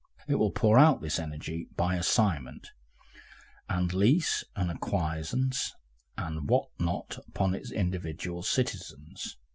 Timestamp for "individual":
7.71-8.41